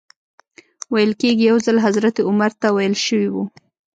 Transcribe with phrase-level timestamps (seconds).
[0.93, 3.37] ویل کېږي یو ځل حضرت عمر ته ویل شوي و.